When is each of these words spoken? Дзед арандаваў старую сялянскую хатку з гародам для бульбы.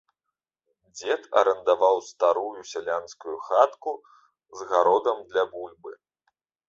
Дзед 0.99 1.21
арандаваў 1.41 1.97
старую 2.11 2.61
сялянскую 2.71 3.35
хатку 3.51 3.93
з 4.59 4.71
гародам 4.73 5.17
для 5.35 5.43
бульбы. 5.53 5.93